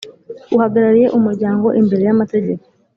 Uhagarariye 0.55 1.07
Umuryango 1.17 1.67
imbere 1.81 2.01
y 2.07 2.11
amategeko 2.15 2.65